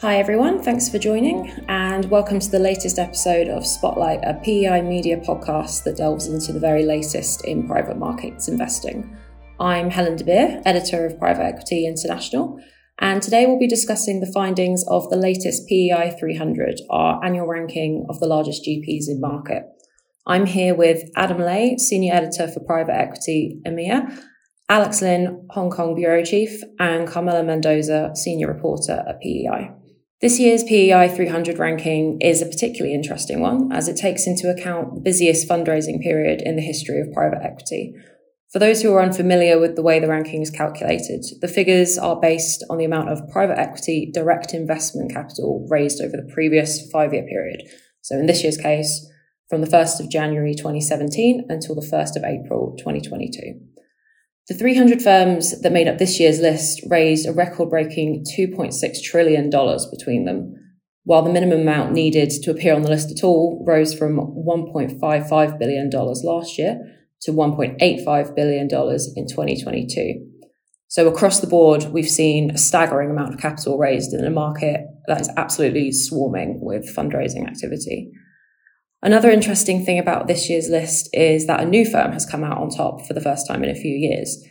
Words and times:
Hi, 0.00 0.16
everyone. 0.16 0.62
Thanks 0.62 0.88
for 0.88 0.98
joining, 0.98 1.50
and 1.68 2.06
welcome 2.06 2.40
to 2.40 2.50
the 2.50 2.58
latest 2.58 2.98
episode 2.98 3.48
of 3.48 3.66
Spotlight, 3.66 4.20
a 4.22 4.32
PEI 4.42 4.80
media 4.80 5.18
podcast 5.18 5.84
that 5.84 5.98
delves 5.98 6.26
into 6.26 6.54
the 6.54 6.58
very 6.58 6.86
latest 6.86 7.44
in 7.44 7.68
private 7.68 7.98
markets 7.98 8.48
investing. 8.48 9.14
I'm 9.60 9.90
Helen 9.90 10.16
De 10.16 10.24
Beer, 10.24 10.62
editor 10.64 11.04
of 11.04 11.18
Private 11.18 11.42
Equity 11.42 11.86
International, 11.86 12.58
and 12.98 13.22
today 13.22 13.44
we'll 13.44 13.58
be 13.58 13.68
discussing 13.68 14.20
the 14.20 14.32
findings 14.32 14.86
of 14.88 15.10
the 15.10 15.16
latest 15.16 15.68
PEI 15.68 16.16
300, 16.18 16.80
our 16.88 17.22
annual 17.22 17.46
ranking 17.46 18.06
of 18.08 18.20
the 18.20 18.26
largest 18.26 18.64
GPs 18.66 19.06
in 19.06 19.20
market. 19.20 19.64
I'm 20.26 20.46
here 20.46 20.74
with 20.74 21.10
Adam 21.14 21.40
Le, 21.40 21.76
senior 21.76 22.14
editor 22.14 22.48
for 22.48 22.60
Private 22.60 22.94
Equity 22.94 23.60
EMEA, 23.66 24.18
Alex 24.70 25.02
Lin, 25.02 25.46
Hong 25.50 25.68
Kong 25.68 25.94
bureau 25.94 26.24
chief, 26.24 26.62
and 26.78 27.06
Carmela 27.06 27.42
Mendoza, 27.42 28.12
senior 28.14 28.46
reporter 28.46 29.04
at 29.06 29.20
PEI. 29.20 29.72
This 30.20 30.38
year's 30.38 30.64
PEI 30.64 31.08
300 31.08 31.58
ranking 31.58 32.20
is 32.20 32.42
a 32.42 32.46
particularly 32.46 32.94
interesting 32.94 33.40
one 33.40 33.72
as 33.72 33.88
it 33.88 33.96
takes 33.96 34.26
into 34.26 34.50
account 34.50 34.94
the 34.94 35.00
busiest 35.00 35.48
fundraising 35.48 36.02
period 36.02 36.42
in 36.42 36.56
the 36.56 36.62
history 36.62 37.00
of 37.00 37.10
private 37.14 37.40
equity. 37.42 37.94
For 38.52 38.58
those 38.58 38.82
who 38.82 38.92
are 38.92 39.02
unfamiliar 39.02 39.58
with 39.58 39.76
the 39.76 39.82
way 39.82 39.98
the 39.98 40.08
ranking 40.08 40.42
is 40.42 40.50
calculated, 40.50 41.24
the 41.40 41.48
figures 41.48 41.96
are 41.96 42.20
based 42.20 42.62
on 42.68 42.76
the 42.76 42.84
amount 42.84 43.08
of 43.08 43.30
private 43.30 43.58
equity 43.58 44.10
direct 44.12 44.52
investment 44.52 45.10
capital 45.10 45.66
raised 45.70 46.02
over 46.02 46.18
the 46.18 46.30
previous 46.34 46.90
five 46.90 47.14
year 47.14 47.24
period. 47.24 47.62
So 48.02 48.18
in 48.18 48.26
this 48.26 48.42
year's 48.42 48.58
case, 48.58 49.10
from 49.48 49.62
the 49.62 49.66
1st 49.66 50.00
of 50.00 50.10
January 50.10 50.54
2017 50.54 51.46
until 51.48 51.74
the 51.74 51.80
1st 51.80 52.16
of 52.16 52.24
April 52.24 52.76
2022. 52.76 53.58
The 54.48 54.54
300 54.54 55.00
firms 55.00 55.60
that 55.60 55.72
made 55.72 55.86
up 55.86 55.98
this 55.98 56.18
year's 56.18 56.40
list 56.40 56.80
raised 56.88 57.28
a 57.28 57.32
record 57.32 57.70
breaking 57.70 58.24
$2.6 58.36 59.02
trillion 59.04 59.48
between 59.48 60.24
them, 60.24 60.54
while 61.04 61.22
the 61.22 61.32
minimum 61.32 61.60
amount 61.60 61.92
needed 61.92 62.30
to 62.42 62.50
appear 62.50 62.74
on 62.74 62.82
the 62.82 62.90
list 62.90 63.10
at 63.10 63.24
all 63.24 63.64
rose 63.66 63.94
from 63.94 64.16
$1.55 64.16 65.58
billion 65.58 65.90
last 65.90 66.58
year 66.58 66.78
to 67.22 67.32
$1.85 67.32 68.34
billion 68.34 68.62
in 68.62 69.28
2022. 69.28 70.26
So 70.88 71.06
across 71.06 71.38
the 71.38 71.46
board, 71.46 71.84
we've 71.92 72.08
seen 72.08 72.50
a 72.50 72.58
staggering 72.58 73.10
amount 73.10 73.34
of 73.34 73.40
capital 73.40 73.78
raised 73.78 74.12
in 74.12 74.24
a 74.24 74.30
market 74.30 74.80
that 75.06 75.20
is 75.20 75.30
absolutely 75.36 75.92
swarming 75.92 76.58
with 76.60 76.92
fundraising 76.94 77.46
activity. 77.46 78.10
Another 79.02 79.30
interesting 79.30 79.84
thing 79.84 79.98
about 79.98 80.26
this 80.26 80.50
year's 80.50 80.68
list 80.68 81.08
is 81.14 81.46
that 81.46 81.60
a 81.60 81.66
new 81.66 81.86
firm 81.86 82.12
has 82.12 82.26
come 82.26 82.44
out 82.44 82.58
on 82.58 82.68
top 82.68 83.06
for 83.06 83.14
the 83.14 83.20
first 83.20 83.46
time 83.46 83.64
in 83.64 83.70
a 83.70 83.74
few 83.74 83.94
years. 83.94 84.44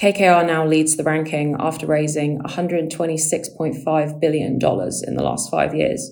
KKR 0.00 0.46
now 0.46 0.66
leads 0.66 0.96
the 0.96 1.04
ranking 1.04 1.54
after 1.58 1.86
raising 1.86 2.38
$126.5 2.40 4.20
billion 4.20 4.52
in 4.54 4.58
the 4.58 5.22
last 5.22 5.50
five 5.50 5.74
years. 5.74 6.10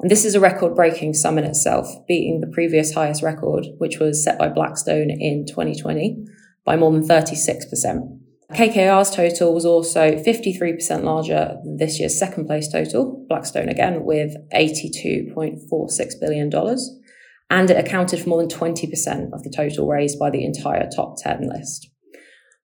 And 0.00 0.10
this 0.10 0.26
is 0.26 0.34
a 0.34 0.40
record 0.40 0.74
breaking 0.74 1.14
sum 1.14 1.38
in 1.38 1.44
itself, 1.44 1.88
beating 2.06 2.40
the 2.40 2.52
previous 2.52 2.92
highest 2.92 3.22
record, 3.22 3.68
which 3.78 3.98
was 3.98 4.22
set 4.22 4.38
by 4.38 4.48
Blackstone 4.48 5.10
in 5.10 5.46
2020 5.46 6.26
by 6.66 6.76
more 6.76 6.92
than 6.92 7.08
36%. 7.08 8.18
KKR's 8.52 9.10
total 9.10 9.54
was 9.54 9.64
also 9.64 10.12
53% 10.12 11.02
larger 11.04 11.56
than 11.64 11.78
this 11.78 11.98
year's 11.98 12.18
second 12.18 12.46
place 12.46 12.70
total, 12.70 13.24
Blackstone 13.28 13.70
again, 13.70 14.04
with 14.04 14.36
$82.46 14.52 16.20
billion 16.20 16.50
and 17.54 17.70
it 17.70 17.78
accounted 17.78 18.20
for 18.20 18.28
more 18.30 18.42
than 18.42 18.50
20% 18.50 19.32
of 19.32 19.44
the 19.44 19.52
total 19.56 19.86
raised 19.86 20.18
by 20.18 20.28
the 20.28 20.44
entire 20.44 20.88
top 20.90 21.14
10 21.22 21.48
list. 21.48 21.88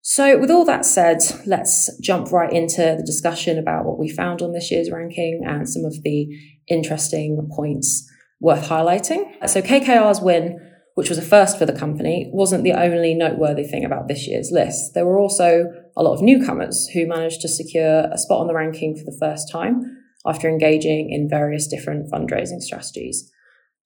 So, 0.03 0.37
with 0.37 0.51
all 0.51 0.65
that 0.65 0.85
said, 0.85 1.19
let's 1.47 1.97
jump 2.01 2.33
right 2.33 2.53
into 2.53 2.97
the 2.99 3.05
discussion 3.07 3.57
about 3.57 3.85
what 3.85 4.01
we 4.01 4.09
found 4.09 4.43
on 4.43 4.53
this 4.53 4.71
year's 4.71 4.91
ranking 4.91 5.43
and 5.47 5.69
some 5.69 5.85
of 5.85 6.03
the 6.03 6.27
interesting 6.67 7.49
points 7.55 8.11
worth 8.41 8.69
highlighting. 8.69 9.23
So, 9.49 9.63
KKR's 9.63 10.21
win, 10.21 10.59
which 10.97 11.09
was 11.09 11.19
a 11.19 11.23
first 11.23 11.57
for 11.57 11.67
the 11.67 11.79
company, 11.79 12.29
wasn't 12.33 12.65
the 12.65 12.73
only 12.73 13.15
noteworthy 13.15 13.63
thing 13.63 13.85
about 13.85 14.09
this 14.09 14.27
year's 14.27 14.51
list. 14.51 14.95
There 14.95 15.07
were 15.07 15.21
also 15.21 15.67
a 15.97 16.03
lot 16.03 16.15
of 16.15 16.23
newcomers 16.23 16.89
who 16.95 17.07
managed 17.07 17.43
to 17.43 17.49
secure 17.49 18.09
a 18.11 18.19
spot 18.19 18.41
on 18.41 18.49
the 18.49 18.55
ranking 18.55 18.97
for 18.97 19.05
the 19.05 19.17
first 19.21 19.53
time 19.53 19.99
after 20.27 20.49
engaging 20.49 21.11
in 21.13 21.29
various 21.29 21.69
different 21.69 22.11
fundraising 22.11 22.61
strategies. 22.61 23.31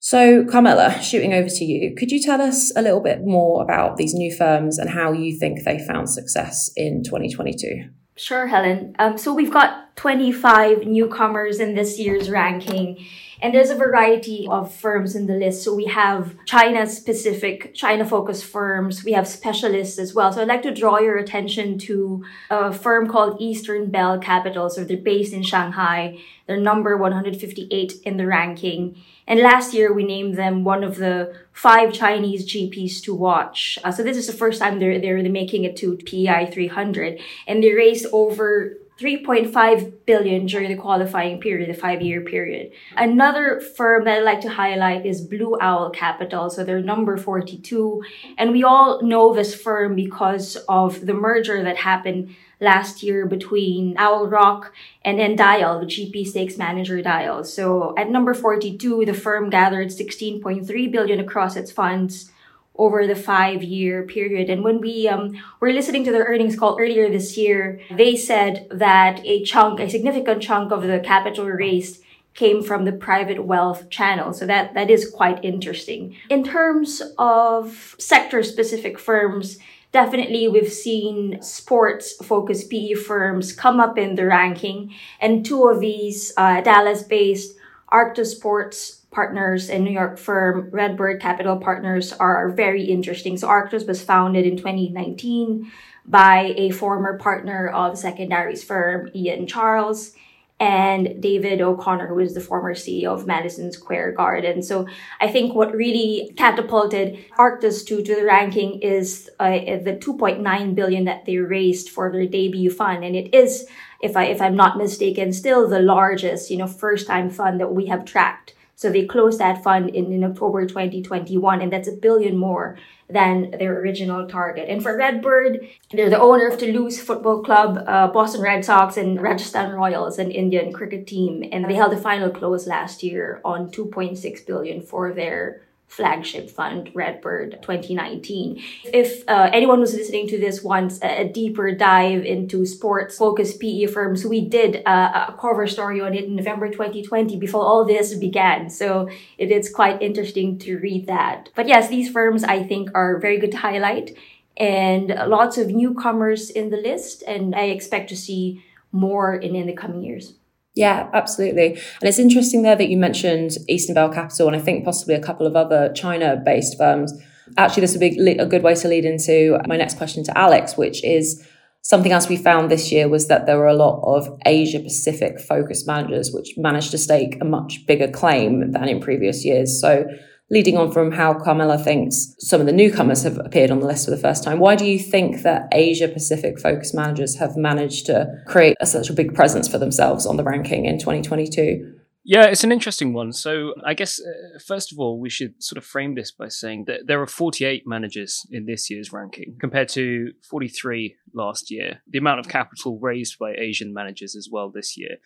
So, 0.05 0.45
Carmela, 0.45 1.01
shooting 1.01 1.33
over 1.33 1.49
to 1.49 1.65
you, 1.65 1.95
could 1.95 2.11
you 2.11 2.21
tell 2.21 2.43
us 2.43 2.71
a 2.77 2.83
little 2.83 3.01
bit 3.01 3.25
more 3.25 3.63
about 3.63 3.97
these 3.97 4.13
new 4.13 4.31
firms 4.31 4.79
and 4.79 4.91
how 4.91 5.13
you 5.13 5.39
think 5.39 5.65
they 5.65 5.79
found 5.79 6.11
success 6.11 6.71
in 6.77 7.03
2022? 7.03 7.89
Sure, 8.15 8.47
Helen. 8.47 8.95
Um, 8.99 9.17
so, 9.17 9.33
we've 9.33 9.51
got 9.51 9.84
25 9.97 10.87
newcomers 10.87 11.61
in 11.61 11.75
this 11.75 11.99
year's 11.99 12.31
ranking. 12.31 13.05
And 13.41 13.55
there's 13.55 13.71
a 13.71 13.75
variety 13.75 14.47
of 14.49 14.73
firms 14.73 15.15
in 15.15 15.27
the 15.27 15.35
list. 15.35 15.63
So 15.65 15.75
we 15.75 15.85
have 15.87 16.35
China 16.47 16.87
specific, 16.87 17.75
China 17.75 18.05
focused 18.05 18.45
firms. 18.45 19.05
We 19.05 19.13
have 19.13 19.29
specialists 19.29 19.99
as 19.99 20.15
well. 20.15 20.33
So 20.33 20.41
I'd 20.41 20.49
like 20.49 20.63
to 20.63 20.75
draw 20.75 20.99
your 20.99 21.19
attention 21.19 21.79
to 21.81 22.25
a 22.49 22.73
firm 22.73 23.07
called 23.07 23.41
Eastern 23.41 23.91
Bell 23.91 24.19
Capital. 24.19 24.71
So 24.71 24.83
they're 24.83 24.97
based 24.97 25.35
in 25.35 25.43
Shanghai. 25.43 26.19
They're 26.47 26.57
number 26.57 26.97
158 26.97 27.93
in 28.05 28.17
the 28.17 28.27
ranking. 28.27 28.97
And 29.27 29.41
last 29.41 29.75
year 29.75 29.93
we 29.93 30.05
named 30.05 30.37
them 30.37 30.65
one 30.65 30.85
of 30.85 30.97
the 30.97 31.35
five 31.53 31.93
Chinese 31.93 32.51
GPs 32.51 33.03
to 33.03 33.15
watch. 33.15 33.79
Uh, 33.85 33.93
so 33.93 34.03
this 34.03 34.17
is 34.17 34.27
the 34.27 34.33
first 34.33 34.59
time 34.59 34.79
they're, 34.79 34.99
they're 34.99 35.23
making 35.29 35.65
it 35.65 35.77
to 35.79 35.97
PEI 35.97 36.51
300 36.51 37.21
and 37.47 37.63
they 37.63 37.73
raised 37.73 38.07
over 38.13 38.77
3.5 38.99 39.93
billion 40.07 40.47
during 40.47 40.71
the 40.71 40.81
qualifying 40.81 41.41
period, 41.41 41.69
the 41.69 41.75
five 41.75 42.01
year 42.01 42.21
period. 42.21 42.71
Another 42.97 43.61
firm 43.61 44.05
that 44.05 44.19
I'd 44.19 44.25
like 44.25 44.41
to 44.43 44.51
highlight 44.51 45.05
is 45.05 45.21
Blue 45.21 45.57
Owl 45.61 45.91
Capital. 45.91 46.49
So 46.49 46.63
they're 46.63 46.81
number 46.81 47.17
42. 47.17 48.05
And 48.39 48.53
we 48.53 48.63
all 48.63 49.03
know 49.03 49.35
this 49.35 49.53
firm 49.55 49.97
because 49.97 50.57
of 50.69 51.07
the 51.07 51.15
merger 51.15 51.63
that 51.65 51.79
happened 51.79 52.37
last 52.61 53.03
year 53.03 53.27
between 53.27 53.97
Owl 53.99 54.29
Rock 54.29 54.73
and 55.05 55.19
then 55.19 55.37
Dyal, 55.37 55.81
the 55.81 55.87
GP 55.87 56.27
stakes 56.29 56.57
manager 56.57 57.03
Dyal. 57.03 57.45
So 57.45 57.95
at 57.99 58.11
number 58.11 58.33
42, 58.33 59.07
the 59.07 59.13
firm 59.13 59.51
gathered 59.51 59.89
16.3 59.89 60.93
billion 60.93 61.19
across 61.19 61.57
its 61.57 61.73
funds 61.73 62.31
over 62.77 63.07
the 63.07 63.15
five 63.15 63.63
year 63.63 64.03
period. 64.03 64.51
And 64.51 64.65
when 64.65 64.81
we 64.81 65.09
um, 65.09 65.41
were 65.61 65.73
listening 65.73 66.05
to 66.05 66.13
their 66.13 66.25
earnings 66.25 66.57
call 66.57 66.77
earlier 66.79 67.09
this 67.09 67.37
year, 67.37 67.81
they 67.91 68.17
said 68.17 68.67
that 68.71 69.21
a 69.25 69.45
chunk, 69.45 69.81
a 69.81 69.89
significant 69.89 70.43
chunk 70.43 70.73
of 70.73 70.83
the 70.83 71.01
capital 71.01 71.47
raised 71.47 72.03
came 72.35 72.63
from 72.63 72.85
the 72.85 72.93
private 72.93 73.45
wealth 73.45 73.89
channel. 73.91 74.33
So 74.33 74.45
that, 74.47 74.75
that 74.75 74.91
is 74.91 75.09
quite 75.09 75.45
interesting. 75.45 76.17
In 76.29 76.43
terms 76.43 77.01
of 77.17 77.95
sector 77.99 78.43
specific 78.43 78.99
firms, 78.99 79.59
definitely 79.93 80.49
we've 80.49 80.73
seen 80.73 81.41
sports 81.41 82.17
focused 82.27 82.71
PE 82.71 82.95
firms 82.95 83.53
come 83.53 83.79
up 83.79 83.97
in 83.97 84.17
the 84.17 84.27
ranking. 84.27 84.93
And 85.21 85.47
two 85.47 85.69
of 85.69 85.79
these, 85.79 86.33
uh, 86.37 86.61
Dallas 86.61 87.05
based 87.05 87.57
Arctos 87.93 88.35
Sports 88.35 89.03
partners 89.15 89.71
and 89.71 89.85
New 89.85 89.93
York 89.93 90.19
firm 90.19 90.69
Redbird 90.73 91.21
Capital 91.21 91.57
Partners 91.57 92.13
are 92.13 92.51
very 92.51 92.85
interesting. 92.85 93.37
So 93.37 93.49
Arctos 93.49 93.87
was 93.87 94.03
founded 94.03 94.45
in 94.45 94.57
2019 94.57 95.71
by 96.05 96.53
a 96.57 96.71
former 96.71 97.17
partner 97.19 97.69
of 97.69 97.97
secondaries 97.97 98.63
firm 98.63 99.11
Ian 99.15 99.47
Charles 99.47 100.13
and 100.61 101.21
David 101.21 101.61
O'Connor, 101.61 102.07
who 102.07 102.21
is 102.21 102.35
the 102.35 102.41
former 102.41 102.75
CEO 102.75 103.09
of 103.09 103.27
Madison 103.27 103.73
Square 103.73 104.13
Garden. 104.13 104.63
So 104.63 104.87
I 105.21 105.29
think 105.29 105.55
what 105.55 105.75
really 105.75 106.33
catapulted 106.37 107.19
Arctos 107.39 107.85
to, 107.87 108.03
to 108.03 108.15
the 108.15 108.25
ranking 108.25 108.81
is 108.81 109.29
uh, 109.41 109.51
the 109.51 109.99
2.9 110.01 110.75
billion 110.75 111.05
that 111.05 111.25
they 111.25 111.39
raised 111.39 111.89
for 111.89 112.11
their 112.11 112.27
debut 112.27 112.71
fund. 112.71 113.05
And 113.05 113.17
it 113.17 113.35
is, 113.35 113.67
if 114.01 114.17
I, 114.17 114.27
if 114.27 114.41
I'm 114.41 114.55
not 114.55 114.79
mistaken, 114.79 115.33
still 115.33 115.69
the 115.69 115.81
largest, 115.81 116.51
you 116.51 116.57
know, 116.57 116.69
first 116.69 117.09
time 117.09 117.31
fund 117.31 117.61
that 117.61 117.73
we 117.73 117.87
have 117.87 118.05
tracked 118.05 118.55
so 118.77 118.91
they 118.91 119.07
closed 119.07 119.39
that 119.39 119.63
fund 119.63 119.91
in, 119.91 120.13
in 120.13 120.25
October 120.25 120.67
2021, 120.67 121.61
and 121.61 121.73
that's 121.73 121.89
a 121.89 121.93
billion 121.93 122.37
more 122.37 122.79
than 123.09 123.51
their 123.53 123.79
original 123.81 124.27
target. 124.27 124.69
And 124.69 124.83
for 124.83 124.97
Redbird, 124.97 125.61
they're 125.93 126.11
the 126.11 126.21
owner 126.21 126.49
of 126.49 126.59
Toulouse 126.59 126.99
Football 127.01 127.43
Club, 127.43 127.85
uh, 127.87 128.09
Boston 128.09 128.41
Red 128.41 128.65
Sox, 128.65 128.97
and 128.97 129.21
Rajasthan 129.21 129.73
Royals, 129.73 130.19
an 130.19 130.31
Indian 130.31 130.73
cricket 130.73 131.07
team. 131.07 131.45
And 131.53 131.65
they 131.65 131.75
held 131.75 131.93
a 131.93 131.99
final 131.99 132.31
close 132.31 132.67
last 132.67 133.03
year 133.03 133.41
on 133.45 133.71
2.6 133.71 134.47
billion 134.47 134.81
for 134.81 135.13
their 135.13 135.63
flagship 135.95 136.51
fund, 136.51 136.91
Redbird 136.93 137.63
2019. 137.63 138.61
If 138.85 139.23
uh, 139.29 139.51
anyone 139.53 139.79
was 139.79 139.95
listening 139.95 140.27
to 140.29 140.39
this 140.39 140.63
wants 140.63 140.99
a 141.03 141.29
deeper 141.29 141.73
dive 141.73 142.25
into 142.25 142.67
sports 142.67 143.17
focused 143.17 143.61
PE 143.61 143.87
firms, 143.87 144.25
we 144.25 144.49
did 144.49 144.83
a 144.87 145.35
cover 145.41 145.69
story 145.69 146.01
on 146.01 146.15
it 146.15 146.25
in 146.25 146.35
November 146.35 146.69
2020 146.69 147.39
before 147.39 147.65
all 147.65 147.85
this 147.85 148.15
began. 148.15 148.71
So 148.71 149.09
it 149.39 149.53
is 149.53 149.71
quite 149.71 150.03
interesting 150.03 150.59
to 150.61 150.79
read 150.79 151.07
that. 151.07 151.51
But 151.55 151.69
yes, 151.69 151.89
these 151.89 152.11
firms 152.11 152.43
I 152.43 152.65
think 152.65 152.91
are 152.95 153.19
very 153.19 153.39
good 153.39 153.53
to 153.53 153.59
highlight 153.59 154.17
and 154.57 155.09
lots 155.29 155.59
of 155.59 155.69
newcomers 155.69 156.51
in 156.51 156.71
the 156.71 156.77
list. 156.77 157.23
And 157.23 157.55
I 157.55 157.67
expect 157.67 158.09
to 158.09 158.17
see 158.17 158.65
more 158.91 159.35
in, 159.35 159.55
in 159.55 159.67
the 159.67 159.73
coming 159.75 160.03
years. 160.03 160.35
Yeah, 160.75 161.09
absolutely. 161.13 161.75
And 161.75 162.09
it's 162.09 162.19
interesting 162.19 162.63
there 162.63 162.75
that 162.77 162.89
you 162.89 162.97
mentioned 162.97 163.53
Eastern 163.69 163.95
Bell 163.95 164.13
Capital 164.13 164.49
and 164.49 164.57
I 164.57 164.61
think 164.61 164.85
possibly 164.85 165.15
a 165.15 165.23
couple 165.23 165.47
of 165.47 165.55
other 165.55 165.93
China 165.95 166.41
based 166.45 166.77
firms. 166.77 167.13
Actually, 167.57 167.83
this 167.83 167.93
would 167.93 168.01
be 168.01 168.33
a 168.39 168.47
good 168.47 168.63
way 168.63 168.75
to 168.75 168.89
lead 168.89 169.05
into 169.05 169.59
my 169.69 169.77
next 169.77 169.97
question 169.99 170.25
to 170.25 170.37
Alex, 170.37 170.77
which 170.77 171.05
is 171.05 171.47
something 171.83 172.13
else 172.13 172.29
we 172.29 172.37
found 172.37 172.71
this 172.71 172.91
year 172.91 173.09
was 173.09 173.29
that 173.29 173.47
there 173.47 173.59
were 173.59 173.69
a 173.69 173.75
lot 173.75 174.03
of 174.03 174.27
Asia 174.47 174.81
Pacific 174.81 175.39
focused 175.39 175.87
managers 175.87 176.33
which 176.33 176.55
managed 176.57 176.91
to 176.91 176.99
stake 176.99 177.37
a 177.41 177.45
much 177.45 177.87
bigger 177.87 178.09
claim 178.09 178.73
than 178.73 178.89
in 178.89 179.01
previous 179.01 179.45
years. 179.45 179.81
So 179.81 180.07
leading 180.51 180.77
on 180.77 180.93
from 180.93 181.13
how 181.13 181.35
Carmela 181.35 181.79
thinks 181.79 182.35
some 182.39 182.61
of 182.61 182.67
the 182.67 182.73
newcomers 182.73 183.23
have 183.23 183.39
appeared 183.39 183.71
on 183.71 183.81
the 183.81 183.87
list 183.87 184.05
for 184.05 184.11
the 184.11 184.19
first 184.19 184.45
time, 184.45 184.59
why 184.59 184.77
do 184.77 184.85
you 184.85 184.99
think 184.99 185.43
that 185.43 185.69
Asia 185.73 186.09
Pacific 186.09 186.61
focused 186.61 186.95
managers 186.95 187.37
have 187.37 187.57
managed 187.57 188.07
to 188.07 188.29
create 188.47 188.77
a, 188.81 188.87
such 188.87 189.09
a 189.09 189.15
big 189.15 189.35
presence 189.35 189.69
for 189.69 189.79
themselves 189.79 190.27
on 190.27 190.37
the 190.37 190.45
ranking 190.45 190.85
in 190.85 190.99
2022? 190.99 191.95
Yeah, 192.27 192.47
it's 192.47 192.65
an 192.65 192.73
interesting 192.73 193.13
one. 193.13 193.33
So, 193.33 193.75
I 193.85 193.93
guess, 193.93 194.19
uh, 194.19 194.59
first 194.67 194.93
of 194.93 194.99
all, 194.99 195.21
we 195.21 195.29
should 195.29 195.63
sort 195.63 195.77
of 195.77 195.85
frame 195.85 196.15
this 196.15 196.33
by 196.33 196.49
saying 196.49 196.87
that 196.87 197.07
there 197.07 197.21
are 197.21 197.27
48 197.27 197.83
managers 197.87 198.47
in 198.51 198.65
this 198.65 198.89
year's 198.89 199.13
ranking 199.13 199.57
compared 199.61 199.91
to 199.91 200.33
43 200.49 201.17
last 201.35 201.71
year. 201.71 202.01
The 202.09 202.19
amount 202.19 202.41
of 202.41 202.49
capital 202.49 202.99
raised 202.99 203.39
by 203.39 203.53
Asian 203.59 203.93
managers 203.93 204.35
as 204.35 204.49
well 204.51 204.71
this 204.71 204.97
year 204.97 205.17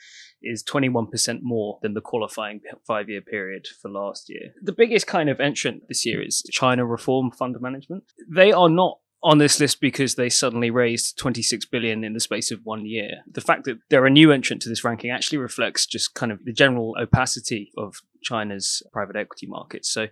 is 0.43 0.65
21% 0.65 1.39
more 1.43 1.79
than 1.83 1.95
the 1.95 2.00
qualifying 2.00 2.61
five 2.85 3.09
year 3.09 3.21
period 3.21 3.69
for 3.81 3.91
last 3.91 4.29
year. 4.29 4.53
The 4.61 4.73
biggest 4.73 5.06
kind 5.06 5.29
of 5.29 5.39
entrant 5.39 5.85
this 5.87 6.05
year 6.05 6.21
is 6.21 6.43
China 6.50 6.85
Reform 6.85 7.31
Fund 7.31 7.56
Management. 7.61 8.05
They 8.29 8.50
are 8.50 8.69
not 8.69 8.99
on 9.23 9.38
this 9.38 9.59
list 9.59 9.81
because 9.81 10.15
they 10.15 10.29
suddenly 10.29 10.70
raised 10.70 11.19
26 11.19 11.67
billion 11.67 12.05
in 12.05 12.12
the 12.12 12.20
space 12.20 12.50
of 12.50 12.61
one 12.65 12.87
year. 12.87 13.23
The 13.31 13.41
fact 13.41 13.65
that 13.65 13.79
they're 13.91 14.06
a 14.06 14.11
new 14.11 14.31
entrant 14.31 14.62
to 14.62 14.69
this 14.69 14.85
ranking 14.85 15.11
actually 15.11 15.38
reflects 15.38 15.87
just 15.87 16.15
kind 16.15 16.31
of 16.31 16.44
the 16.44 16.53
general 16.53 16.94
opacity 17.00 17.73
of 17.76 17.97
China's 18.23 18.82
private 18.93 19.17
equity 19.17 19.47
markets. 19.47 19.91
So 19.91 20.06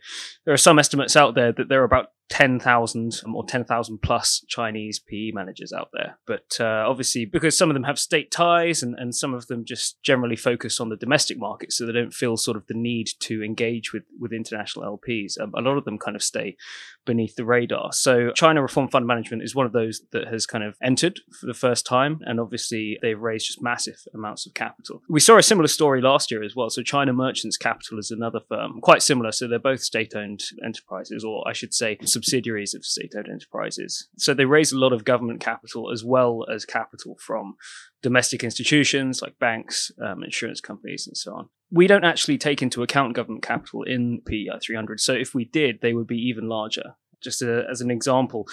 there 0.45 0.55
are 0.55 0.59
some 0.59 0.79
estimates 0.79 1.17
out 1.17 1.35
there 1.35 1.53
that 1.53 1.69
there 1.69 1.83
are 1.83 1.85
about 1.85 2.11
10,000 2.29 3.23
or 3.33 3.45
10,000 3.45 3.99
plus 4.03 4.45
Chinese 4.49 4.99
PE 4.99 5.31
managers 5.33 5.73
out 5.73 5.91
there. 5.93 6.19
But 6.27 6.57
uh, 6.59 6.85
obviously, 6.87 7.25
because 7.25 7.57
some 7.57 7.71
of 7.71 7.75
them 7.75 7.85
have 7.85 7.99
state 7.99 8.31
ties 8.31 8.83
and, 8.83 8.97
and 8.99 9.15
some 9.15 9.33
of 9.33 9.47
them 9.47 9.65
just 9.65 10.03
generally 10.03 10.37
focus 10.37 10.81
on 10.81 10.89
the 10.89 10.97
domestic 10.97 11.39
market, 11.39 11.73
so 11.73 11.87
they 11.87 11.93
don't 11.93 12.15
feel 12.15 12.37
sort 12.37 12.57
of 12.57 12.67
the 12.67 12.75
need 12.75 13.09
to 13.21 13.43
engage 13.43 13.93
with, 13.93 14.03
with 14.19 14.33
international 14.33 14.99
LPs, 14.99 15.41
um, 15.41 15.53
a 15.57 15.61
lot 15.61 15.79
of 15.79 15.85
them 15.85 15.99
kind 15.99 16.17
of 16.17 16.23
stay 16.23 16.57
beneath 17.05 17.37
the 17.37 17.45
radar. 17.45 17.93
So 17.93 18.33
China 18.33 18.61
Reform 18.61 18.89
Fund 18.89 19.07
Management 19.07 19.43
is 19.43 19.55
one 19.55 19.65
of 19.65 19.73
those 19.73 20.03
that 20.11 20.27
has 20.29 20.45
kind 20.45 20.65
of 20.65 20.77
entered 20.83 21.21
for 21.39 21.47
the 21.47 21.55
first 21.55 21.87
time. 21.87 22.21
And 22.23 22.41
obviously, 22.41 22.99
they've 23.01 23.19
raised 23.19 23.47
just 23.47 23.63
massive 23.63 23.97
amounts 24.13 24.45
of 24.47 24.55
capital. 24.55 25.03
We 25.09 25.21
saw 25.21 25.39
a 25.39 25.43
similar 25.43 25.69
story 25.69 26.03
last 26.03 26.31
year 26.31 26.43
as 26.43 26.57
well. 26.57 26.69
So 26.69 26.83
China 26.83 27.13
Merchants 27.13 27.57
Capital 27.57 27.99
is 27.99 28.11
another 28.11 28.41
firm, 28.49 28.81
quite 28.81 29.03
similar. 29.03 29.33
So 29.33 29.47
they're 29.47 29.59
both 29.59 29.81
state 29.81 30.15
owned 30.15 30.43
enterprises, 30.65 31.25
or 31.25 31.47
I 31.49 31.53
should 31.53 31.73
say, 31.73 31.97
subsidiaries 32.17 32.75
of 32.75 32.85
state-owned 32.85 33.29
enterprises. 33.29 34.09
So 34.17 34.33
they 34.33 34.47
raise 34.47 34.73
a 34.73 34.79
lot 34.79 34.95
of 34.95 35.05
government 35.05 35.41
capital 35.41 35.93
as 35.93 36.03
well 36.03 36.47
as 36.51 36.65
capital 36.65 37.19
from 37.21 37.57
domestic 38.03 38.43
institutions 38.43 39.21
like 39.21 39.39
banks, 39.39 39.93
um, 40.03 40.25
insurance 40.25 40.61
companies, 40.61 41.07
and 41.07 41.17
so 41.17 41.35
on. 41.35 41.49
We 41.71 41.87
don't 41.87 42.05
actually 42.05 42.39
take 42.39 42.63
into 42.63 42.83
account 42.83 43.15
government 43.15 43.43
capital 43.43 43.83
in 43.83 44.23
PEI 44.27 44.59
300. 44.65 45.01
So 45.01 45.13
if 45.13 45.35
we 45.35 45.45
did, 45.45 45.81
they 45.83 45.93
would 45.93 46.07
be 46.07 46.29
even 46.31 46.49
larger. 46.49 46.95
Just 47.23 47.43
a, 47.43 47.65
as 47.71 47.81
an 47.83 47.91
example, 47.91 48.47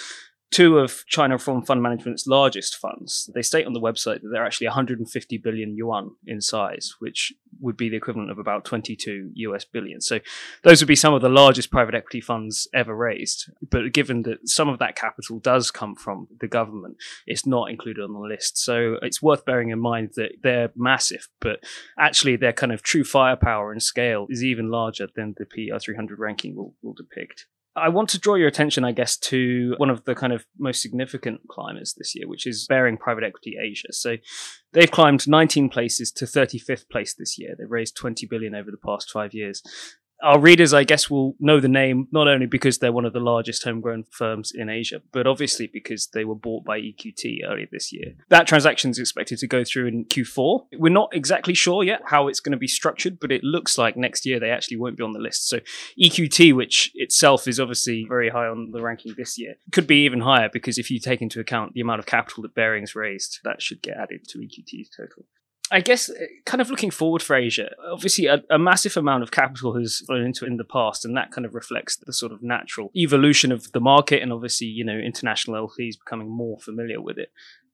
two 0.50 0.78
of 0.78 1.04
China 1.06 1.34
Reform 1.34 1.64
Fund 1.64 1.82
Management's 1.82 2.26
largest 2.26 2.76
funds. 2.76 3.30
They 3.34 3.42
state 3.42 3.66
on 3.66 3.72
the 3.72 3.80
website 3.80 4.20
that 4.22 4.28
they're 4.30 4.44
actually 4.44 4.68
150 4.68 5.38
billion 5.38 5.76
yuan 5.76 6.12
in 6.26 6.40
size, 6.40 6.94
which 6.98 7.32
would 7.64 7.76
be 7.76 7.88
the 7.88 7.96
equivalent 7.96 8.30
of 8.30 8.38
about 8.38 8.64
22 8.64 9.30
US 9.34 9.64
billion. 9.64 10.00
So 10.00 10.20
those 10.62 10.80
would 10.80 10.88
be 10.88 10.94
some 10.94 11.14
of 11.14 11.22
the 11.22 11.28
largest 11.28 11.70
private 11.70 11.94
equity 11.94 12.20
funds 12.20 12.68
ever 12.74 12.94
raised. 12.94 13.50
But 13.68 13.92
given 13.92 14.22
that 14.22 14.48
some 14.48 14.68
of 14.68 14.78
that 14.78 14.94
capital 14.94 15.40
does 15.40 15.70
come 15.70 15.96
from 15.96 16.28
the 16.40 16.46
government, 16.46 16.96
it's 17.26 17.46
not 17.46 17.70
included 17.70 18.04
on 18.04 18.12
the 18.12 18.20
list. 18.20 18.58
So 18.58 18.98
it's 19.02 19.22
worth 19.22 19.44
bearing 19.44 19.70
in 19.70 19.80
mind 19.80 20.10
that 20.16 20.32
they're 20.42 20.70
massive, 20.76 21.28
but 21.40 21.64
actually 21.98 22.36
their 22.36 22.52
kind 22.52 22.72
of 22.72 22.82
true 22.82 23.04
firepower 23.04 23.72
and 23.72 23.82
scale 23.82 24.26
is 24.28 24.44
even 24.44 24.70
larger 24.70 25.08
than 25.16 25.34
the 25.38 25.46
PR300 25.46 26.18
ranking 26.18 26.54
will, 26.54 26.74
will 26.82 26.94
depict. 26.94 27.46
I 27.76 27.88
want 27.88 28.08
to 28.10 28.20
draw 28.20 28.36
your 28.36 28.46
attention, 28.46 28.84
I 28.84 28.92
guess, 28.92 29.16
to 29.18 29.74
one 29.78 29.90
of 29.90 30.04
the 30.04 30.14
kind 30.14 30.32
of 30.32 30.46
most 30.58 30.80
significant 30.80 31.40
climbers 31.48 31.94
this 31.98 32.14
year, 32.14 32.28
which 32.28 32.46
is 32.46 32.66
Baring 32.68 32.96
Private 32.96 33.24
Equity 33.24 33.56
Asia. 33.60 33.92
So 33.92 34.16
they've 34.72 34.90
climbed 34.90 35.26
19 35.26 35.68
places 35.70 36.12
to 36.12 36.24
35th 36.24 36.88
place 36.88 37.14
this 37.14 37.36
year. 37.36 37.56
They've 37.58 37.70
raised 37.70 37.96
20 37.96 38.26
billion 38.26 38.54
over 38.54 38.70
the 38.70 38.76
past 38.76 39.10
five 39.10 39.34
years 39.34 39.60
our 40.24 40.40
readers, 40.40 40.72
I 40.72 40.84
guess, 40.84 41.10
will 41.10 41.36
know 41.38 41.60
the 41.60 41.68
name 41.68 42.08
not 42.10 42.26
only 42.26 42.46
because 42.46 42.78
they're 42.78 42.92
one 42.92 43.04
of 43.04 43.12
the 43.12 43.20
largest 43.20 43.62
homegrown 43.62 44.04
firms 44.10 44.52
in 44.54 44.68
Asia, 44.68 45.02
but 45.12 45.26
obviously 45.26 45.68
because 45.70 46.08
they 46.08 46.24
were 46.24 46.34
bought 46.34 46.64
by 46.64 46.80
EQT 46.80 47.40
earlier 47.46 47.66
this 47.70 47.92
year. 47.92 48.14
That 48.30 48.46
transaction 48.46 48.90
is 48.90 48.98
expected 48.98 49.38
to 49.38 49.46
go 49.46 49.64
through 49.64 49.86
in 49.86 50.06
Q4. 50.06 50.66
We're 50.78 50.88
not 50.88 51.10
exactly 51.12 51.54
sure 51.54 51.84
yet 51.84 52.00
how 52.06 52.28
it's 52.28 52.40
going 52.40 52.52
to 52.52 52.58
be 52.58 52.66
structured, 52.66 53.20
but 53.20 53.30
it 53.30 53.44
looks 53.44 53.76
like 53.76 53.96
next 53.96 54.24
year 54.24 54.40
they 54.40 54.50
actually 54.50 54.78
won't 54.78 54.96
be 54.96 55.04
on 55.04 55.12
the 55.12 55.18
list. 55.18 55.48
So 55.48 55.60
EQT, 56.02 56.54
which 56.56 56.90
itself 56.94 57.46
is 57.46 57.60
obviously 57.60 58.06
very 58.08 58.30
high 58.30 58.46
on 58.46 58.70
the 58.72 58.80
ranking 58.80 59.14
this 59.16 59.38
year, 59.38 59.54
could 59.72 59.86
be 59.86 60.04
even 60.04 60.20
higher 60.20 60.48
because 60.50 60.78
if 60.78 60.90
you 60.90 60.98
take 60.98 61.20
into 61.20 61.38
account 61.38 61.74
the 61.74 61.80
amount 61.80 62.00
of 62.00 62.06
capital 62.06 62.42
that 62.42 62.54
Baring's 62.54 62.94
raised, 62.94 63.40
that 63.44 63.60
should 63.60 63.82
get 63.82 63.98
added 63.98 64.26
to 64.28 64.38
EQT's 64.38 64.88
total. 64.88 65.26
I 65.70 65.80
guess 65.80 66.10
uh, 66.10 66.14
kind 66.44 66.60
of 66.60 66.68
looking 66.68 66.90
forward 66.90 67.22
for 67.22 67.36
Asia, 67.36 67.70
obviously 67.90 68.26
a, 68.26 68.42
a, 68.50 68.58
massive 68.58 68.96
amount 68.96 69.22
of 69.22 69.30
capital 69.30 69.78
has 69.78 70.02
flown 70.06 70.24
into 70.24 70.44
it 70.44 70.48
in 70.48 70.58
the 70.58 70.64
past, 70.64 71.04
and 71.04 71.16
that 71.16 71.30
kind 71.30 71.46
of 71.46 71.54
reflects 71.54 71.96
the 71.96 72.12
sort 72.12 72.32
of 72.32 72.42
natural 72.42 72.90
evolution 72.94 73.50
of 73.50 73.72
the 73.72 73.80
market, 73.80 74.22
and 74.22 74.32
obviously 74.32 74.66
you 74.66 74.84
know 74.84 74.96
international 74.96 75.68
LPs 75.68 75.98
becoming 75.98 76.28
more 76.28 76.58
familiar 76.60 77.00
with 77.00 77.18
it. 77.18 77.30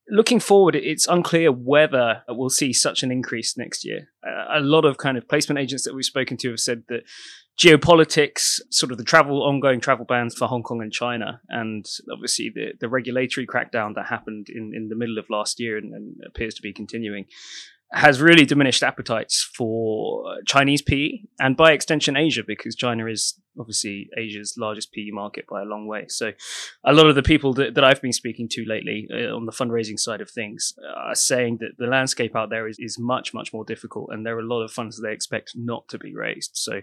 Looking 0.09 0.41
forward, 0.41 0.75
it's 0.75 1.07
unclear 1.07 1.53
whether 1.53 2.23
we'll 2.29 2.49
see 2.49 2.73
such 2.73 3.03
an 3.03 3.13
increase 3.13 3.57
next 3.57 3.85
year. 3.85 4.09
A 4.53 4.61
lot 4.61 4.85
of 4.85 4.99
kind 4.99 5.17
of 5.17 5.29
placement 5.29 5.61
agents 5.61 5.85
that 5.85 5.95
we've 5.95 6.05
spoken 6.05 6.37
to 6.39 6.51
have 6.51 6.59
said 6.59 6.83
that 6.89 7.05
geopolitics, 7.61 8.61
sort 8.71 8.91
of 8.91 8.99
the 8.99 9.05
travel, 9.05 9.43
ongoing 9.43 9.81
travel 9.81 10.07
bans 10.07 10.35
for 10.35 10.49
Hong 10.49 10.63
Kong 10.63 10.81
and 10.81 10.93
China, 10.93 11.41
and 11.49 11.85
obviously 12.11 12.51
the, 12.53 12.73
the 12.81 12.89
regulatory 12.89 13.47
crackdown 13.47 13.95
that 13.95 14.07
happened 14.07 14.49
in, 14.49 14.73
in 14.75 14.89
the 14.89 14.97
middle 14.97 15.19
of 15.19 15.29
last 15.29 15.61
year 15.61 15.77
and, 15.77 15.93
and 15.93 16.17
appears 16.27 16.55
to 16.55 16.63
be 16.63 16.73
continuing, 16.73 17.27
has 17.93 18.21
really 18.21 18.45
diminished 18.45 18.85
appetites 18.85 19.43
for 19.57 20.37
Chinese 20.47 20.81
PE 20.81 21.23
and 21.41 21.57
by 21.57 21.73
extension 21.73 22.17
Asia 22.17 22.43
because 22.47 22.76
China 22.76 23.07
is 23.07 23.41
obviously 23.59 24.09
Asia's 24.17 24.55
largest 24.57 24.93
PE 24.93 25.11
market 25.11 25.45
by 25.50 25.61
a 25.61 25.64
long 25.64 25.88
way. 25.88 26.05
So 26.09 26.31
a 26.85 26.93
lot 26.93 27.07
of 27.07 27.17
the 27.17 27.23
people 27.23 27.53
that, 27.55 27.75
that 27.75 27.83
I've 27.83 28.00
been 28.00 28.12
speaking 28.12 28.49
to 28.50 28.64
lately 28.64 29.09
uh, 29.12 29.35
on 29.35 29.45
the 29.45 29.53
fundraising 29.53 29.99
side 29.99 30.21
of 30.21 30.31
things 30.31 30.73
are 30.97 31.17
saying 31.17 31.59
that 31.61 31.79
the 31.79 31.87
landscape 31.87 32.37
out 32.37 32.49
there 32.49 32.69
is, 32.69 32.79
is 32.79 32.97
much, 32.97 33.35
much 33.35 33.53
more 33.53 33.64
difficult 33.64 34.11
and 34.12 34.25
there 34.25 34.37
are 34.37 34.41
a 34.41 34.47
lot 34.47 34.62
of 34.62 34.71
funds 34.71 34.97
that 34.97 35.03
they 35.03 35.12
expect 35.12 35.53
not 35.57 35.88
to 35.88 35.99
be 35.99 36.14
raised. 36.14 36.53
So 36.55 36.83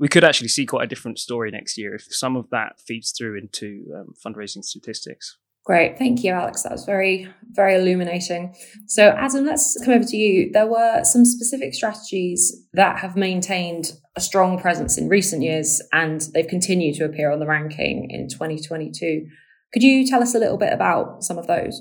we 0.00 0.08
could 0.08 0.24
actually 0.24 0.48
see 0.48 0.66
quite 0.66 0.84
a 0.84 0.88
different 0.88 1.20
story 1.20 1.52
next 1.52 1.78
year 1.78 1.94
if 1.94 2.06
some 2.10 2.36
of 2.36 2.50
that 2.50 2.80
feeds 2.84 3.12
through 3.12 3.38
into 3.38 3.84
um, 3.94 4.14
fundraising 4.24 4.64
statistics. 4.64 5.36
Great. 5.68 5.98
Thank 5.98 6.24
you, 6.24 6.32
Alex. 6.32 6.62
That 6.62 6.72
was 6.72 6.86
very, 6.86 7.28
very 7.50 7.74
illuminating. 7.74 8.54
So, 8.86 9.10
Adam, 9.10 9.44
let's 9.44 9.78
come 9.84 9.92
over 9.92 10.04
to 10.04 10.16
you. 10.16 10.50
There 10.50 10.66
were 10.66 11.04
some 11.04 11.26
specific 11.26 11.74
strategies 11.74 12.66
that 12.72 13.00
have 13.00 13.16
maintained 13.16 13.92
a 14.16 14.20
strong 14.22 14.58
presence 14.58 14.96
in 14.96 15.10
recent 15.10 15.42
years 15.42 15.82
and 15.92 16.22
they've 16.32 16.48
continued 16.48 16.94
to 16.94 17.04
appear 17.04 17.30
on 17.30 17.38
the 17.38 17.46
ranking 17.46 18.10
in 18.10 18.30
2022. 18.30 19.26
Could 19.74 19.82
you 19.82 20.06
tell 20.06 20.22
us 20.22 20.34
a 20.34 20.38
little 20.38 20.56
bit 20.56 20.72
about 20.72 21.22
some 21.22 21.36
of 21.36 21.46
those? 21.46 21.78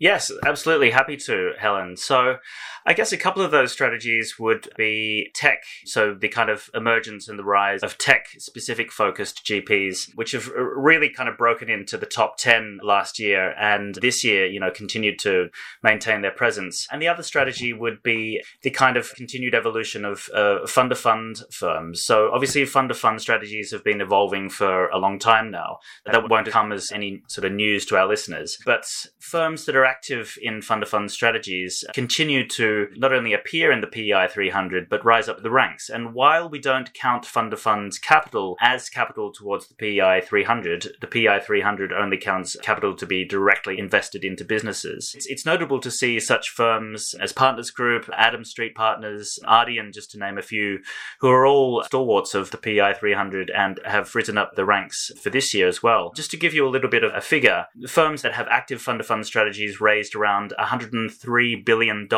Yes, 0.00 0.32
absolutely. 0.44 0.90
Happy 0.90 1.16
to, 1.16 1.52
Helen. 1.60 1.96
So, 1.96 2.38
I 2.86 2.92
guess 2.92 3.10
a 3.10 3.16
couple 3.16 3.42
of 3.42 3.50
those 3.50 3.72
strategies 3.72 4.38
would 4.38 4.68
be 4.76 5.32
tech. 5.34 5.64
So, 5.84 6.14
the 6.14 6.28
kind 6.28 6.48
of 6.48 6.70
emergence 6.72 7.28
and 7.28 7.36
the 7.36 7.44
rise 7.44 7.82
of 7.82 7.98
tech 7.98 8.28
specific 8.38 8.92
focused 8.92 9.44
GPs, 9.44 10.14
which 10.14 10.30
have 10.32 10.46
really 10.46 11.08
kind 11.08 11.28
of 11.28 11.36
broken 11.36 11.68
into 11.68 11.96
the 11.96 12.06
top 12.06 12.36
10 12.38 12.78
last 12.84 13.18
year 13.18 13.54
and 13.58 13.96
this 13.96 14.22
year, 14.22 14.46
you 14.46 14.60
know, 14.60 14.70
continued 14.70 15.18
to 15.20 15.48
maintain 15.82 16.22
their 16.22 16.30
presence. 16.30 16.86
And 16.92 17.02
the 17.02 17.08
other 17.08 17.24
strategy 17.24 17.72
would 17.72 18.04
be 18.04 18.40
the 18.62 18.70
kind 18.70 18.96
of 18.96 19.12
continued 19.14 19.56
evolution 19.56 20.04
of 20.04 20.28
uh, 20.32 20.64
fund 20.68 20.90
to 20.90 20.96
fund 20.96 21.42
firms. 21.50 22.04
So, 22.04 22.30
obviously, 22.32 22.64
fund 22.66 22.88
to 22.90 22.94
fund 22.94 23.20
strategies 23.20 23.72
have 23.72 23.82
been 23.82 24.00
evolving 24.00 24.48
for 24.48 24.88
a 24.90 24.98
long 24.98 25.18
time 25.18 25.50
now. 25.50 25.78
That 26.04 26.30
won't 26.30 26.46
come 26.46 26.70
as 26.70 26.92
any 26.92 27.22
sort 27.26 27.46
of 27.46 27.52
news 27.52 27.84
to 27.86 27.96
our 27.96 28.06
listeners. 28.06 28.58
But 28.64 28.86
firms 29.18 29.64
that 29.64 29.74
are 29.74 29.84
active 29.84 30.38
in 30.40 30.62
fund 30.62 30.82
to 30.82 30.86
fund 30.86 31.10
strategies 31.10 31.84
continue 31.92 32.46
to 32.46 32.75
not 32.96 33.12
only 33.12 33.32
appear 33.32 33.72
in 33.72 33.80
the 33.80 33.86
PEI 33.86 34.28
300, 34.30 34.88
but 34.88 35.04
rise 35.04 35.28
up 35.28 35.42
the 35.42 35.50
ranks. 35.50 35.88
And 35.88 36.14
while 36.14 36.48
we 36.48 36.58
don't 36.58 36.92
count 36.94 37.26
fund 37.26 37.52
of 37.52 37.60
funds 37.60 37.98
capital 37.98 38.56
as 38.60 38.88
capital 38.88 39.32
towards 39.32 39.68
the 39.68 39.74
PEI 39.74 40.20
300, 40.24 40.96
the 41.00 41.06
PEI 41.06 41.40
300 41.40 41.92
only 41.92 42.16
counts 42.16 42.56
capital 42.62 42.94
to 42.94 43.06
be 43.06 43.24
directly 43.24 43.78
invested 43.78 44.24
into 44.24 44.44
businesses. 44.44 45.12
It's, 45.16 45.26
it's 45.26 45.46
notable 45.46 45.80
to 45.80 45.90
see 45.90 46.20
such 46.20 46.50
firms 46.50 47.14
as 47.20 47.32
Partners 47.32 47.70
Group, 47.70 48.08
Adams 48.16 48.50
Street 48.50 48.74
Partners, 48.74 49.38
Ardian, 49.44 49.92
just 49.92 50.10
to 50.12 50.18
name 50.18 50.38
a 50.38 50.42
few, 50.42 50.80
who 51.20 51.28
are 51.28 51.46
all 51.46 51.82
stalwarts 51.84 52.34
of 52.34 52.50
the 52.50 52.58
PEI 52.58 52.94
300 52.94 53.50
and 53.50 53.80
have 53.84 54.14
risen 54.14 54.38
up 54.38 54.54
the 54.54 54.64
ranks 54.64 55.10
for 55.20 55.30
this 55.30 55.54
year 55.54 55.68
as 55.68 55.82
well. 55.82 56.12
Just 56.14 56.30
to 56.30 56.36
give 56.36 56.54
you 56.54 56.66
a 56.66 56.70
little 56.70 56.90
bit 56.90 57.04
of 57.04 57.14
a 57.14 57.20
figure, 57.20 57.66
firms 57.88 58.22
that 58.22 58.34
have 58.34 58.48
active 58.48 58.80
fund 58.80 59.00
of 59.00 59.06
fund 59.06 59.26
strategies 59.26 59.80
raised 59.80 60.14
around 60.14 60.52
$103 60.58 61.64
billion 61.64 62.08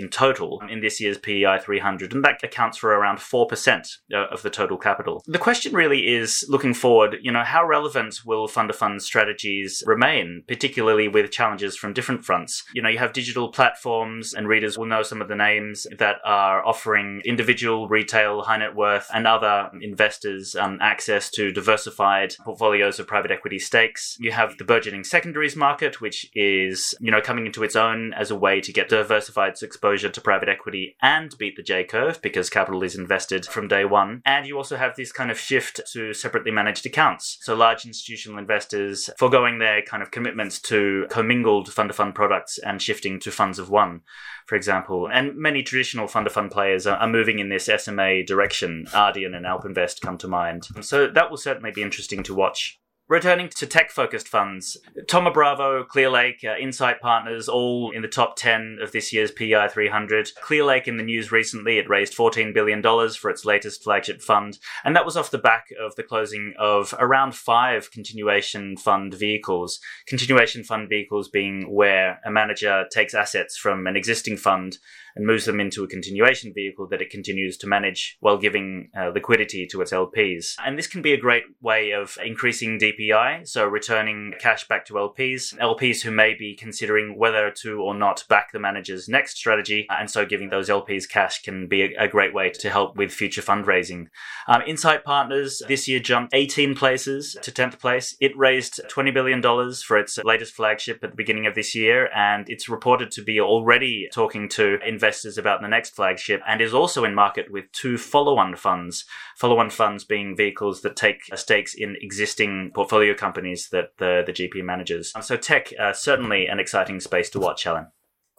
in 0.00 0.08
total 0.08 0.62
in 0.68 0.80
this 0.80 1.00
year's 1.00 1.18
PEI 1.18 1.58
300, 1.62 2.12
and 2.12 2.24
that 2.24 2.42
accounts 2.42 2.78
for 2.78 2.90
around 2.90 3.18
4% 3.18 3.86
of 4.30 4.42
the 4.42 4.50
total 4.50 4.78
capital. 4.78 5.22
The 5.26 5.38
question 5.38 5.74
really 5.74 6.08
is 6.08 6.44
looking 6.48 6.74
forward, 6.74 7.16
you 7.22 7.30
know, 7.30 7.44
how 7.44 7.66
relevant 7.66 8.20
will 8.24 8.48
fund 8.48 8.70
of 8.70 8.76
fund 8.76 9.02
strategies 9.02 9.82
remain, 9.86 10.42
particularly 10.48 11.06
with 11.08 11.30
challenges 11.30 11.76
from 11.76 11.92
different 11.92 12.24
fronts? 12.24 12.64
You 12.74 12.82
know, 12.82 12.88
you 12.88 12.98
have 12.98 13.12
digital 13.12 13.50
platforms, 13.52 14.32
and 14.32 14.48
readers 14.48 14.78
will 14.78 14.86
know 14.86 15.02
some 15.02 15.20
of 15.20 15.28
the 15.28 15.36
names 15.36 15.86
that 15.98 16.16
are 16.24 16.64
offering 16.66 17.20
individual, 17.24 17.88
retail, 17.88 18.42
high 18.42 18.56
net 18.58 18.74
worth, 18.74 19.08
and 19.12 19.26
other 19.26 19.70
investors 19.82 20.56
um, 20.56 20.78
access 20.80 21.30
to 21.30 21.52
diversified 21.52 22.34
portfolios 22.44 22.98
of 22.98 23.06
private 23.06 23.30
equity 23.30 23.58
stakes. 23.58 24.16
You 24.18 24.32
have 24.32 24.56
the 24.56 24.64
burgeoning 24.64 25.04
secondaries 25.04 25.56
market, 25.56 26.00
which 26.00 26.30
is, 26.34 26.94
you 27.00 27.10
know, 27.10 27.20
coming 27.20 27.46
into 27.46 27.62
its 27.62 27.76
own 27.76 28.14
as 28.14 28.30
a 28.30 28.36
way 28.36 28.60
to 28.60 28.72
get 28.72 28.88
diversified 28.88 29.50
exposure 29.62 29.89
to 29.96 30.20
private 30.20 30.48
equity 30.48 30.96
and 31.02 31.36
beat 31.38 31.56
the 31.56 31.62
J 31.62 31.84
curve 31.84 32.20
because 32.22 32.50
capital 32.50 32.82
is 32.82 32.96
invested 32.96 33.46
from 33.46 33.68
day 33.68 33.84
one. 33.84 34.22
And 34.24 34.46
you 34.46 34.56
also 34.56 34.76
have 34.76 34.96
this 34.96 35.12
kind 35.12 35.30
of 35.30 35.38
shift 35.38 35.80
to 35.92 36.12
separately 36.14 36.50
managed 36.50 36.86
accounts. 36.86 37.38
So 37.40 37.54
large 37.54 37.84
institutional 37.84 38.38
investors 38.38 39.10
foregoing 39.18 39.58
their 39.58 39.82
kind 39.82 40.02
of 40.02 40.10
commitments 40.10 40.58
to 40.60 41.06
commingled 41.10 41.72
fund 41.72 41.90
to 41.90 41.94
fund 41.94 42.14
products 42.14 42.58
and 42.58 42.80
shifting 42.80 43.20
to 43.20 43.30
funds 43.30 43.58
of 43.58 43.70
one 43.70 44.02
for 44.50 44.56
example. 44.56 45.08
And 45.08 45.36
many 45.36 45.62
traditional 45.62 46.08
fund 46.08 46.26
of 46.26 46.32
fund 46.32 46.50
players 46.50 46.84
are, 46.84 46.96
are, 46.96 47.06
moving 47.06 47.38
in 47.38 47.50
this 47.50 47.66
SMA 47.66 48.24
direction. 48.24 48.84
Ardian 48.88 49.36
and 49.36 49.46
AlpInvest 49.46 50.00
come 50.00 50.18
to 50.18 50.26
mind. 50.26 50.66
So 50.80 51.06
that 51.06 51.30
will 51.30 51.36
certainly 51.36 51.70
be 51.70 51.82
interesting 51.82 52.24
to 52.24 52.34
watch. 52.34 52.80
Returning 53.10 53.48
to 53.48 53.66
tech 53.66 53.90
focused 53.90 54.28
funds, 54.28 54.76
Thoma 55.08 55.32
Bravo, 55.32 55.82
Clearlake, 55.82 56.44
uh, 56.44 56.56
Insight 56.56 57.00
Partners, 57.00 57.48
all 57.48 57.90
in 57.90 58.02
the 58.02 58.08
top 58.08 58.36
10 58.36 58.78
of 58.80 58.92
this 58.92 59.12
year's 59.12 59.32
PEI 59.32 59.66
300. 59.66 60.28
Clearlake 60.40 60.86
in 60.86 60.96
the 60.96 61.02
news 61.02 61.32
recently, 61.32 61.78
it 61.78 61.88
raised 61.88 62.16
$14 62.16 62.54
billion 62.54 62.80
for 62.80 63.28
its 63.28 63.44
latest 63.44 63.82
flagship 63.82 64.22
fund, 64.22 64.60
and 64.84 64.94
that 64.94 65.04
was 65.04 65.16
off 65.16 65.32
the 65.32 65.38
back 65.38 65.70
of 65.84 65.96
the 65.96 66.04
closing 66.04 66.54
of 66.56 66.94
around 67.00 67.34
five 67.34 67.90
continuation 67.90 68.76
fund 68.76 69.12
vehicles. 69.12 69.80
Continuation 70.06 70.62
fund 70.62 70.88
vehicles 70.88 71.28
being 71.28 71.74
where 71.74 72.20
a 72.24 72.30
manager 72.30 72.84
takes 72.92 73.12
assets 73.12 73.56
from 73.56 73.88
an 73.88 73.96
existing 73.96 74.36
fund 74.36 74.78
and 75.16 75.26
moves 75.26 75.44
them 75.44 75.60
into 75.60 75.84
a 75.84 75.88
continuation 75.88 76.52
vehicle 76.54 76.86
that 76.88 77.02
it 77.02 77.10
continues 77.10 77.56
to 77.58 77.66
manage 77.66 78.16
while 78.20 78.38
giving 78.38 78.90
uh, 78.98 79.08
liquidity 79.08 79.66
to 79.66 79.80
its 79.80 79.92
LPs. 79.92 80.54
And 80.64 80.78
this 80.78 80.86
can 80.86 81.02
be 81.02 81.12
a 81.12 81.20
great 81.20 81.44
way 81.60 81.92
of 81.92 82.16
increasing 82.24 82.78
DPI, 82.78 83.46
so 83.46 83.66
returning 83.66 84.34
cash 84.38 84.66
back 84.68 84.86
to 84.86 84.94
LPs, 84.94 85.56
LPs 85.58 86.02
who 86.02 86.10
may 86.10 86.34
be 86.34 86.54
considering 86.54 87.18
whether 87.18 87.50
to 87.62 87.80
or 87.80 87.94
not 87.94 88.24
back 88.28 88.52
the 88.52 88.58
manager's 88.58 89.08
next 89.08 89.36
strategy, 89.36 89.86
and 89.90 90.10
so 90.10 90.24
giving 90.24 90.50
those 90.50 90.68
LPs 90.68 91.08
cash 91.08 91.42
can 91.42 91.66
be 91.66 91.82
a, 91.82 92.04
a 92.04 92.08
great 92.08 92.34
way 92.34 92.50
to 92.50 92.70
help 92.70 92.96
with 92.96 93.12
future 93.12 93.42
fundraising. 93.42 94.06
Um, 94.46 94.62
Insight 94.66 95.04
Partners 95.04 95.62
this 95.68 95.88
year 95.88 96.00
jumped 96.00 96.34
18 96.34 96.74
places 96.74 97.36
to 97.42 97.50
10th 97.50 97.78
place. 97.78 98.16
It 98.20 98.36
raised 98.36 98.80
$20 98.88 99.12
billion 99.12 99.42
for 99.42 99.98
its 99.98 100.18
latest 100.24 100.54
flagship 100.54 101.02
at 101.02 101.10
the 101.10 101.16
beginning 101.16 101.46
of 101.46 101.54
this 101.54 101.74
year, 101.74 102.08
and 102.14 102.48
it's 102.48 102.68
reported 102.68 103.10
to 103.12 103.22
be 103.22 103.40
already 103.40 104.08
talking 104.12 104.48
to 104.50 104.78
investors 104.86 104.99
about 105.38 105.60
the 105.60 105.68
next 105.68 105.94
flagship 105.94 106.40
and 106.46 106.60
is 106.60 106.74
also 106.74 107.04
in 107.04 107.14
market 107.14 107.50
with 107.50 107.70
two 107.72 107.98
follow 107.98 108.38
on 108.38 108.56
funds. 108.56 109.04
Follow 109.36 109.58
on 109.58 109.70
funds 109.70 110.04
being 110.04 110.36
vehicles 110.36 110.82
that 110.82 110.96
take 110.96 111.20
stakes 111.34 111.74
in 111.74 111.96
existing 112.00 112.70
portfolio 112.74 113.14
companies 113.14 113.68
that 113.70 113.96
the, 113.98 114.22
the 114.26 114.32
GP 114.32 114.64
manages. 114.64 115.12
So, 115.20 115.36
tech, 115.36 115.72
uh, 115.78 115.92
certainly 115.92 116.46
an 116.46 116.60
exciting 116.60 117.00
space 117.00 117.30
to 117.30 117.40
watch, 117.40 117.64
Helen. 117.64 117.88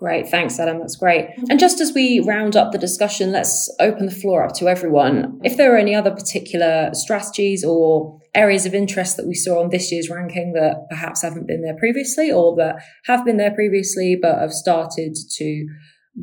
Great, 0.01 0.27
thanks, 0.29 0.59
Adam. 0.59 0.79
That's 0.79 0.95
great. 0.95 1.29
And 1.51 1.59
just 1.59 1.79
as 1.79 1.93
we 1.93 2.21
round 2.21 2.55
up 2.55 2.71
the 2.71 2.79
discussion, 2.79 3.31
let's 3.31 3.71
open 3.79 4.07
the 4.07 4.11
floor 4.11 4.43
up 4.43 4.53
to 4.55 4.67
everyone. 4.67 5.39
If 5.43 5.57
there 5.57 5.75
are 5.75 5.77
any 5.77 5.93
other 5.93 6.09
particular 6.09 6.89
strategies 6.93 7.63
or 7.63 8.19
areas 8.33 8.65
of 8.65 8.73
interest 8.73 9.17
that 9.17 9.27
we 9.27 9.35
saw 9.35 9.61
on 9.61 9.69
this 9.69 9.91
year's 9.91 10.09
ranking 10.09 10.53
that 10.53 10.87
perhaps 10.89 11.21
haven't 11.21 11.47
been 11.47 11.61
there 11.61 11.75
previously 11.77 12.31
or 12.31 12.55
that 12.55 12.81
have 13.05 13.23
been 13.25 13.37
there 13.37 13.53
previously 13.53 14.17
but 14.19 14.39
have 14.39 14.53
started 14.53 15.15
to 15.29 15.67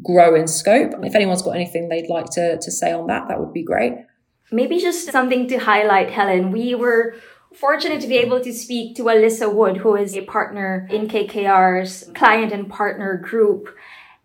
grow 0.02 0.34
in 0.34 0.48
scope. 0.48 0.92
If 1.02 1.12
mm. 1.12 1.14
anyone's 1.14 1.42
got 1.42 1.56
anything 1.56 1.88
they'd 1.88 2.08
like 2.08 2.26
to, 2.30 2.58
to 2.58 2.70
say 2.70 2.92
on 2.92 3.06
that, 3.06 3.28
that 3.28 3.40
would 3.40 3.52
be 3.52 3.62
great. 3.62 3.94
Maybe 4.50 4.78
just 4.78 5.10
something 5.10 5.46
to 5.48 5.58
highlight, 5.58 6.10
Helen. 6.10 6.52
We 6.52 6.74
were 6.74 7.16
fortunate 7.54 8.00
to 8.00 8.08
be 8.08 8.16
able 8.16 8.40
to 8.40 8.52
speak 8.52 8.96
to 8.96 9.04
Alisa 9.04 9.52
Wood, 9.52 9.78
who 9.78 9.94
is 9.96 10.16
a 10.16 10.22
partner 10.22 10.88
in 10.90 11.08
KKR's 11.08 12.10
client 12.14 12.52
and 12.52 12.68
partner 12.68 13.16
group. 13.16 13.74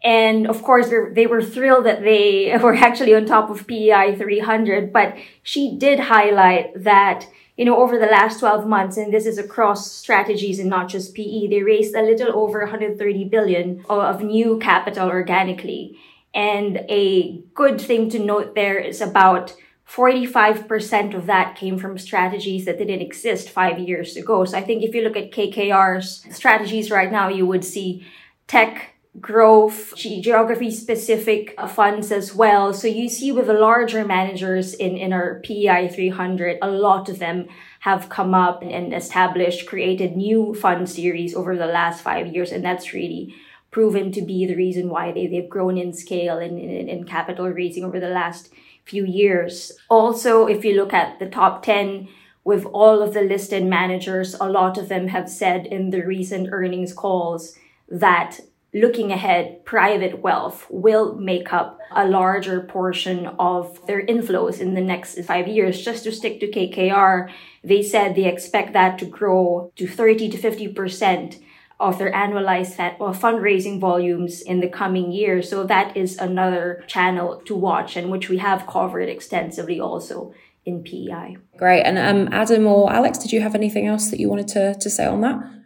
And 0.03 0.47
of 0.47 0.61
course, 0.63 0.91
they 1.13 1.27
were 1.27 1.41
thrilled 1.41 1.85
that 1.85 2.03
they 2.03 2.57
were 2.61 2.75
actually 2.75 3.15
on 3.15 3.25
top 3.25 3.49
of 3.49 3.67
PEI 3.67 4.15
300, 4.15 4.91
but 4.91 5.15
she 5.41 5.77
did 5.77 5.99
highlight 5.99 6.83
that 6.83 7.27
you 7.55 7.65
know, 7.65 7.81
over 7.81 7.99
the 7.99 8.07
last 8.07 8.39
12 8.39 8.67
months, 8.67 8.97
and 8.97 9.13
this 9.13 9.25
is 9.25 9.37
across 9.37 9.91
strategies 9.91 10.59
and 10.59 10.69
not 10.69 10.89
just 10.89 11.13
PE, 11.13 11.47
they 11.47 11.61
raised 11.61 11.93
a 11.95 12.01
little 12.01 12.35
over 12.35 12.61
130 12.61 13.25
billion 13.25 13.85
of 13.89 14.23
new 14.23 14.57
capital 14.57 15.09
organically. 15.09 15.97
And 16.33 16.77
a 16.89 17.43
good 17.53 17.79
thing 17.79 18.09
to 18.09 18.19
note 18.19 18.55
there 18.55 18.79
is 18.79 19.01
about 19.01 19.55
45% 19.87 21.13
of 21.13 21.27
that 21.27 21.55
came 21.55 21.77
from 21.77 21.99
strategies 21.99 22.65
that 22.65 22.79
didn't 22.79 23.01
exist 23.01 23.49
five 23.49 23.77
years 23.77 24.15
ago. 24.15 24.45
So 24.45 24.57
I 24.57 24.63
think 24.63 24.81
if 24.81 24.95
you 24.95 25.03
look 25.03 25.17
at 25.17 25.31
KKR's 25.31 26.25
strategies 26.35 26.89
right 26.89 27.11
now, 27.11 27.27
you 27.27 27.45
would 27.45 27.63
see 27.63 28.07
tech 28.47 28.92
growth, 29.21 29.95
geography 29.95 30.71
specific 30.71 31.53
uh, 31.57 31.67
funds 31.67 32.11
as 32.11 32.33
well. 32.33 32.73
So 32.73 32.87
you 32.87 33.09
see 33.09 33.31
with 33.31 33.47
the 33.47 33.53
larger 33.53 34.03
managers 34.03 34.73
in, 34.73 34.97
in 34.97 35.13
our 35.13 35.39
PEI 35.43 35.87
300, 35.87 36.57
a 36.61 36.69
lot 36.69 37.09
of 37.09 37.19
them 37.19 37.47
have 37.81 38.09
come 38.09 38.33
up 38.33 38.63
and 38.63 38.93
established, 38.93 39.67
created 39.67 40.17
new 40.17 40.55
fund 40.55 40.89
series 40.89 41.35
over 41.35 41.55
the 41.55 41.67
last 41.67 42.01
five 42.01 42.27
years. 42.27 42.51
And 42.51 42.65
that's 42.65 42.93
really 42.93 43.35
proven 43.69 44.11
to 44.13 44.21
be 44.21 44.45
the 44.45 44.55
reason 44.55 44.89
why 44.89 45.11
they, 45.11 45.27
they've 45.27 45.49
grown 45.49 45.77
in 45.77 45.93
scale 45.93 46.39
and 46.39 46.57
in, 46.57 46.89
in 46.89 47.03
capital 47.03 47.47
raising 47.49 47.83
over 47.83 47.99
the 47.99 48.09
last 48.09 48.49
few 48.83 49.05
years. 49.05 49.71
Also, 49.89 50.47
if 50.47 50.65
you 50.65 50.75
look 50.75 50.93
at 50.93 51.19
the 51.19 51.29
top 51.29 51.63
10, 51.63 52.07
with 52.43 52.65
all 52.65 53.01
of 53.01 53.13
the 53.13 53.21
listed 53.21 53.63
managers, 53.63 54.35
a 54.35 54.49
lot 54.49 54.77
of 54.77 54.89
them 54.89 55.07
have 55.07 55.29
said 55.29 55.65
in 55.65 55.91
the 55.91 56.05
recent 56.05 56.49
earnings 56.51 56.91
calls 56.91 57.57
that 57.87 58.39
looking 58.73 59.11
ahead, 59.11 59.63
private 59.65 60.21
wealth 60.21 60.65
will 60.69 61.15
make 61.15 61.53
up 61.53 61.79
a 61.95 62.07
larger 62.07 62.61
portion 62.61 63.27
of 63.39 63.85
their 63.85 64.05
inflows 64.05 64.59
in 64.59 64.73
the 64.73 64.81
next 64.81 65.19
five 65.25 65.47
years. 65.47 65.83
Just 65.83 66.03
to 66.05 66.11
stick 66.11 66.39
to 66.39 66.51
KKR, 66.51 67.29
they 67.63 67.83
said 67.83 68.15
they 68.15 68.25
expect 68.25 68.73
that 68.73 68.97
to 68.99 69.05
grow 69.05 69.71
to 69.75 69.87
30 69.87 70.29
to 70.29 70.37
50% 70.37 71.39
of 71.79 71.97
their 71.97 72.11
annualized 72.11 72.77
fundraising 72.97 73.79
volumes 73.79 74.41
in 74.41 74.59
the 74.59 74.69
coming 74.69 75.11
years. 75.11 75.49
So 75.49 75.63
that 75.65 75.95
is 75.95 76.17
another 76.17 76.83
channel 76.87 77.41
to 77.45 77.55
watch 77.55 77.95
and 77.95 78.09
which 78.09 78.29
we 78.29 78.37
have 78.37 78.65
covered 78.65 79.09
extensively 79.09 79.79
also 79.79 80.33
in 80.65 80.83
PEI. 80.83 81.37
Great. 81.57 81.83
And 81.83 81.97
um, 81.97 82.33
Adam 82.33 82.65
or 82.67 82.91
Alex, 82.91 83.17
did 83.17 83.33
you 83.33 83.41
have 83.41 83.53
anything 83.53 83.85
else 83.85 84.09
that 84.09 84.19
you 84.19 84.29
wanted 84.29 84.47
to, 84.49 84.75
to 84.75 84.89
say 84.89 85.05
on 85.05 85.21
that? 85.21 85.62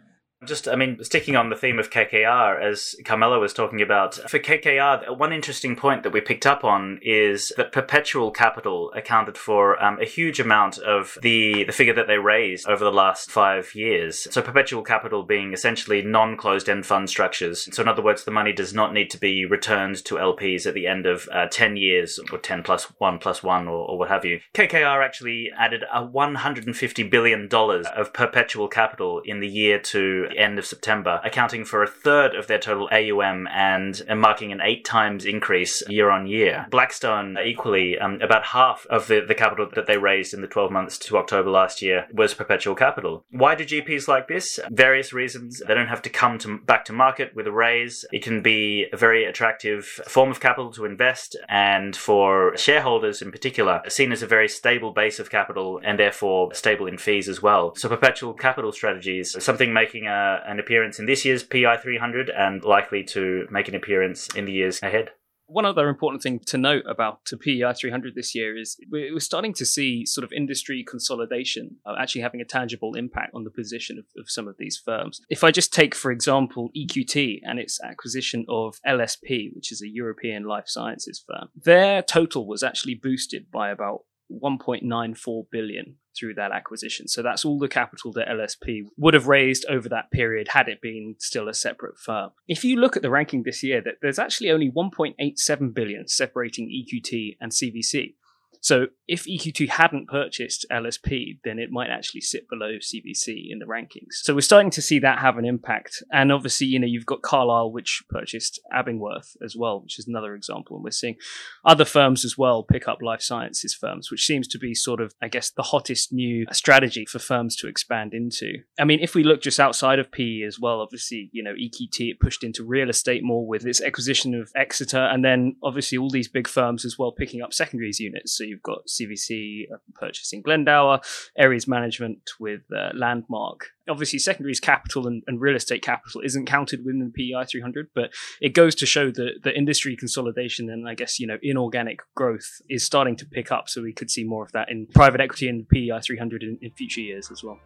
Just, 0.48 0.66
I 0.66 0.76
mean, 0.76 1.04
sticking 1.04 1.36
on 1.36 1.50
the 1.50 1.56
theme 1.56 1.78
of 1.78 1.90
KKR, 1.90 2.60
as 2.62 2.96
Carmela 3.04 3.38
was 3.38 3.52
talking 3.52 3.82
about, 3.82 4.14
for 4.30 4.38
KKR, 4.38 5.16
one 5.16 5.32
interesting 5.32 5.76
point 5.76 6.02
that 6.02 6.12
we 6.12 6.22
picked 6.22 6.46
up 6.46 6.64
on 6.64 6.98
is 7.02 7.52
that 7.58 7.70
perpetual 7.70 8.30
capital 8.30 8.90
accounted 8.96 9.36
for 9.36 9.80
um, 9.82 10.00
a 10.00 10.06
huge 10.06 10.40
amount 10.40 10.78
of 10.78 11.18
the, 11.20 11.64
the 11.64 11.72
figure 11.72 11.92
that 11.92 12.06
they 12.06 12.16
raised 12.16 12.66
over 12.66 12.82
the 12.82 12.90
last 12.90 13.30
five 13.30 13.74
years. 13.74 14.26
So, 14.30 14.40
perpetual 14.40 14.82
capital 14.82 15.22
being 15.22 15.52
essentially 15.52 16.00
non 16.00 16.36
closed 16.36 16.68
end 16.68 16.86
fund 16.86 17.10
structures. 17.10 17.68
So, 17.70 17.82
in 17.82 17.88
other 17.88 18.02
words, 18.02 18.24
the 18.24 18.30
money 18.30 18.54
does 18.54 18.72
not 18.72 18.94
need 18.94 19.10
to 19.10 19.18
be 19.18 19.44
returned 19.44 20.02
to 20.06 20.14
LPs 20.14 20.66
at 20.66 20.72
the 20.72 20.86
end 20.86 21.04
of 21.04 21.28
uh, 21.30 21.46
10 21.50 21.76
years 21.76 22.18
or 22.32 22.38
10 22.38 22.62
plus 22.62 22.84
1 22.98 23.18
plus 23.18 23.42
1 23.42 23.68
or, 23.68 23.86
or 23.86 23.98
what 23.98 24.08
have 24.08 24.24
you. 24.24 24.40
KKR 24.54 25.04
actually 25.04 25.50
added 25.58 25.84
a 25.92 26.06
$150 26.06 27.10
billion 27.10 27.48
of 27.52 28.12
perpetual 28.12 28.68
capital 28.68 29.20
in 29.24 29.40
the 29.40 29.48
year 29.48 29.78
to 29.78 30.28
end 30.38 30.58
of 30.58 30.66
September, 30.66 31.20
accounting 31.24 31.64
for 31.64 31.82
a 31.82 31.88
third 31.88 32.34
of 32.34 32.46
their 32.46 32.58
total 32.58 32.88
AUM 32.92 33.46
and, 33.48 34.02
marking 34.16 34.50
an 34.52 34.60
eight 34.60 34.84
times 34.84 35.24
increase 35.24 35.82
year 35.88 36.10
on 36.10 36.26
year. 36.26 36.66
Blackstone, 36.70 37.36
equally, 37.44 37.98
um, 37.98 38.20
about 38.20 38.44
half 38.46 38.86
of 38.90 39.06
the, 39.06 39.20
the 39.20 39.34
capital 39.34 39.68
that 39.74 39.86
they 39.86 39.96
raised 39.96 40.34
in 40.34 40.40
the 40.40 40.48
12 40.48 40.72
months 40.72 40.98
to 40.98 41.16
October 41.16 41.50
last 41.50 41.82
year 41.82 42.06
was 42.12 42.34
perpetual 42.34 42.74
capital. 42.74 43.24
Why 43.30 43.54
do 43.54 43.64
GPs 43.64 44.08
like 44.08 44.28
this? 44.28 44.58
Various 44.70 45.12
reasons. 45.12 45.62
They 45.66 45.74
don't 45.74 45.88
have 45.88 46.02
to 46.02 46.10
come 46.10 46.38
to, 46.38 46.58
back 46.58 46.84
to 46.86 46.92
market 46.92 47.34
with 47.34 47.46
a 47.46 47.52
raise. 47.52 48.04
It 48.12 48.22
can 48.22 48.42
be 48.42 48.86
a 48.92 48.96
very 48.96 49.24
attractive 49.24 49.84
form 49.84 50.30
of 50.30 50.40
capital 50.40 50.72
to 50.72 50.84
invest, 50.84 51.36
and 51.48 51.96
for 51.96 52.56
shareholders 52.56 53.22
in 53.22 53.30
particular, 53.30 53.82
seen 53.88 54.12
as 54.12 54.22
a 54.22 54.26
very 54.26 54.48
stable 54.48 54.92
base 54.92 55.18
of 55.18 55.30
capital 55.30 55.80
and 55.84 55.98
therefore 55.98 56.52
stable 56.54 56.86
in 56.86 56.98
fees 56.98 57.28
as 57.28 57.42
well. 57.42 57.74
So 57.76 57.88
perpetual 57.88 58.34
capital 58.34 58.72
strategies, 58.72 59.42
something 59.42 59.72
making 59.72 60.06
a, 60.06 60.27
an 60.46 60.58
appearance 60.58 60.98
in 60.98 61.06
this 61.06 61.24
year's 61.24 61.42
PI 61.42 61.78
300 61.78 62.30
and 62.30 62.64
likely 62.64 63.02
to 63.04 63.46
make 63.50 63.68
an 63.68 63.74
appearance 63.74 64.28
in 64.34 64.44
the 64.44 64.52
years 64.52 64.80
ahead. 64.82 65.10
One 65.50 65.64
other 65.64 65.88
important 65.88 66.22
thing 66.22 66.40
to 66.40 66.58
note 66.58 66.84
about 66.86 67.20
PEI 67.24 67.72
300 67.72 68.14
this 68.14 68.34
year 68.34 68.54
is 68.54 68.76
we're 68.90 69.18
starting 69.18 69.54
to 69.54 69.64
see 69.64 70.04
sort 70.04 70.22
of 70.22 70.30
industry 70.30 70.84
consolidation 70.86 71.76
uh, 71.86 71.94
actually 71.98 72.20
having 72.20 72.42
a 72.42 72.44
tangible 72.44 72.94
impact 72.94 73.30
on 73.34 73.44
the 73.44 73.50
position 73.50 73.98
of, 73.98 74.04
of, 74.20 74.28
some 74.28 74.46
of 74.46 74.56
these 74.58 74.76
firms. 74.76 75.22
If 75.30 75.42
I 75.42 75.50
just 75.50 75.72
take, 75.72 75.94
for 75.94 76.10
example, 76.12 76.68
EQT 76.76 77.40
and 77.44 77.58
its 77.58 77.80
acquisition 77.82 78.44
of 78.46 78.76
LSP, 78.86 79.54
which 79.54 79.72
is 79.72 79.80
a 79.80 79.88
European 79.88 80.44
life 80.44 80.66
sciences 80.66 81.24
firm, 81.26 81.48
their 81.56 82.02
total 82.02 82.46
was 82.46 82.62
actually 82.62 82.96
boosted 82.96 83.50
by 83.50 83.70
about 83.70 84.00
1.94 84.30 85.44
billion 85.50 85.96
through 86.18 86.34
that 86.34 86.52
acquisition. 86.52 87.08
So 87.08 87.22
that's 87.22 87.44
all 87.44 87.58
the 87.58 87.68
capital 87.68 88.12
that 88.12 88.28
LSP 88.28 88.82
would 88.96 89.14
have 89.14 89.26
raised 89.26 89.66
over 89.68 89.88
that 89.88 90.10
period 90.10 90.48
had 90.48 90.68
it 90.68 90.80
been 90.80 91.16
still 91.18 91.48
a 91.48 91.54
separate 91.54 91.98
firm. 91.98 92.30
If 92.46 92.64
you 92.64 92.76
look 92.76 92.96
at 92.96 93.02
the 93.02 93.10
ranking 93.10 93.42
this 93.42 93.62
year, 93.62 93.80
that 93.82 93.96
there's 94.02 94.18
actually 94.18 94.50
only 94.50 94.70
1.87 94.70 95.74
billion 95.74 96.08
separating 96.08 96.68
EQT 96.68 97.36
and 97.40 97.52
CVC. 97.52 98.14
So 98.60 98.86
if 99.06 99.24
EQT 99.24 99.68
hadn't 99.68 100.08
purchased 100.08 100.66
LSP, 100.70 101.38
then 101.44 101.58
it 101.58 101.70
might 101.70 101.90
actually 101.90 102.20
sit 102.20 102.48
below 102.48 102.72
CVC 102.80 103.50
in 103.50 103.58
the 103.58 103.66
rankings. 103.66 104.14
So 104.22 104.34
we're 104.34 104.40
starting 104.40 104.70
to 104.72 104.82
see 104.82 104.98
that 105.00 105.18
have 105.18 105.38
an 105.38 105.44
impact. 105.44 106.02
And 106.12 106.30
obviously, 106.32 106.66
you 106.66 106.78
know, 106.78 106.86
you've 106.86 107.06
got 107.06 107.22
Carlyle, 107.22 107.72
which 107.72 108.02
purchased 108.08 108.60
Abingworth 108.74 109.36
as 109.44 109.56
well, 109.56 109.80
which 109.80 109.98
is 109.98 110.06
another 110.06 110.34
example. 110.34 110.76
And 110.76 110.84
we're 110.84 110.90
seeing 110.90 111.16
other 111.64 111.84
firms 111.84 112.24
as 112.24 112.36
well 112.36 112.62
pick 112.62 112.88
up 112.88 113.02
life 113.02 113.22
sciences 113.22 113.74
firms, 113.74 114.10
which 114.10 114.26
seems 114.26 114.48
to 114.48 114.58
be 114.58 114.74
sort 114.74 115.00
of, 115.00 115.14
I 115.22 115.28
guess, 115.28 115.50
the 115.50 115.62
hottest 115.62 116.12
new 116.12 116.46
strategy 116.52 117.06
for 117.06 117.18
firms 117.18 117.56
to 117.56 117.68
expand 117.68 118.14
into. 118.14 118.58
I 118.78 118.84
mean, 118.84 119.00
if 119.00 119.14
we 119.14 119.24
look 119.24 119.42
just 119.42 119.60
outside 119.60 119.98
of 119.98 120.10
PE 120.12 120.42
as 120.42 120.58
well, 120.60 120.80
obviously, 120.80 121.30
you 121.32 121.42
know, 121.42 121.54
EQT 121.54 122.10
it 122.10 122.20
pushed 122.20 122.44
into 122.44 122.64
real 122.64 122.90
estate 122.90 123.22
more 123.22 123.46
with 123.46 123.66
its 123.66 123.80
acquisition 123.80 124.34
of 124.34 124.50
Exeter, 124.54 124.98
and 124.98 125.24
then 125.24 125.56
obviously 125.62 125.98
all 125.98 126.10
these 126.10 126.28
big 126.28 126.48
firms 126.48 126.84
as 126.84 126.98
well 126.98 127.12
picking 127.12 127.42
up 127.42 127.52
secondaries 127.52 128.00
units. 128.00 128.36
So 128.36 128.44
you've 128.48 128.62
got 128.62 128.86
CVC 128.86 129.70
uh, 129.72 129.76
purchasing 129.94 130.42
Glendower, 130.42 131.00
Ares 131.38 131.68
Management 131.68 132.30
with 132.40 132.62
uh, 132.74 132.90
Landmark. 132.94 133.70
Obviously, 133.88 134.18
secondaries 134.18 134.60
capital 134.60 135.06
and, 135.06 135.22
and, 135.26 135.40
real 135.40 135.56
estate 135.56 135.82
capital 135.82 136.20
isn't 136.22 136.46
counted 136.46 136.84
within 136.84 136.98
the 136.98 137.10
PEI 137.10 137.44
300, 137.44 137.88
but 137.94 138.10
it 138.40 138.52
goes 138.52 138.74
to 138.76 138.86
show 138.86 139.10
that 139.10 139.40
the 139.44 139.56
industry 139.56 139.96
consolidation 139.96 140.68
and 140.68 140.88
I 140.88 140.94
guess, 140.94 141.18
you 141.18 141.26
know, 141.26 141.38
inorganic 141.42 142.00
growth 142.14 142.60
is 142.68 142.84
starting 142.84 143.16
to 143.16 143.26
pick 143.26 143.52
up. 143.52 143.68
So 143.68 143.82
we 143.82 143.92
could 143.92 144.10
see 144.10 144.24
more 144.24 144.44
of 144.44 144.52
that 144.52 144.70
in 144.70 144.86
private 144.86 145.20
equity 145.20 145.48
and 145.48 145.68
PEI 145.68 146.00
300 146.02 146.42
in, 146.42 146.58
in 146.60 146.70
future 146.72 147.00
years 147.00 147.30
as 147.30 147.42
well. 147.42 147.58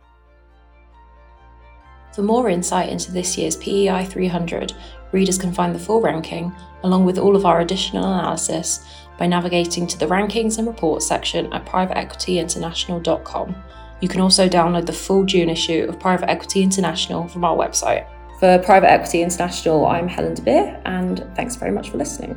For 2.13 2.23
more 2.23 2.51
insight 2.51 2.91
into 2.91 3.11
this 3.11 3.39
year's 3.39 3.57
PEI 3.57 4.05
300, 4.05 4.75
readers 5.13 5.39
can 5.39 5.51
find 5.51 5.75
the 5.75 5.79
full 5.79 6.03
ranking, 6.03 6.53
along 6.83 7.07
with 7.07 7.19
all 7.19 7.37
of 7.37 7.47
our 7.47 7.61
additional 7.61 8.05
analysis, 8.05 8.85
by 9.23 9.27
navigating 9.29 9.87
to 9.87 9.97
the 9.97 10.07
rankings 10.07 10.59
and 10.59 10.67
reports 10.67 11.07
section 11.07 11.53
at 11.53 11.65
privateequityinternational.com. 11.65 13.55
You 14.01 14.09
can 14.09 14.21
also 14.21 14.49
download 14.49 14.85
the 14.87 14.93
full 14.93 15.23
June 15.23 15.49
issue 15.49 15.87
of 15.89 16.01
Private 16.01 16.29
Equity 16.29 16.61
International 16.61 17.29
from 17.29 17.45
our 17.45 17.57
website. 17.57 18.05
For 18.41 18.59
Private 18.59 18.91
Equity 18.91 19.23
International, 19.23 19.87
I'm 19.87 20.09
Helen 20.09 20.35
De 20.35 20.43
Beer, 20.43 20.83
and 20.87 21.25
thanks 21.37 21.55
very 21.55 21.71
much 21.71 21.91
for 21.91 21.99
listening. 21.99 22.37